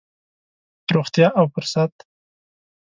روغتيا 0.95 1.27
او 1.39 1.45
فرصت. 1.53 1.91